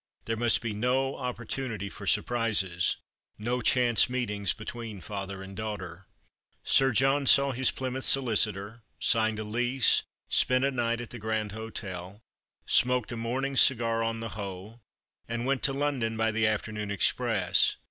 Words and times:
There 0.25 0.35
must 0.35 0.61
be 0.63 0.73
no 0.73 1.15
opportunity 1.17 1.87
for 1.87 2.07
siu 2.07 2.23
prises— 2.23 2.97
no 3.47 3.61
chance 3.61 4.09
meetings 4.09 4.51
between 4.51 4.99
father 4.99 5.43
and 5.43 5.55
daughter. 5.55 6.07
Sir 6.63 6.91
John 6.91 7.27
saw 7.27 7.51
his 7.51 7.69
Plymouth 7.69 8.05
solicitor, 8.05 8.81
signed 8.99 9.37
a 9.37 9.43
lease, 9.43 10.01
spent 10.27 10.65
a 10.65 10.71
night 10.71 11.01
at 11.01 11.11
the 11.11 11.19
Grand 11.19 11.51
Hotel, 11.51 12.19
smoked 12.65 13.11
a 13.11 13.15
morning 13.15 13.55
cigar 13.55 14.01
on 14.01 14.21
the 14.21 14.29
Hoe, 14.29 14.79
and 15.27 15.45
went 15.45 15.61
to 15.65 15.71
London 15.71 16.17
by 16.17 16.31
the 16.31 16.47
afternoon 16.47 16.89
express. 16.89 17.75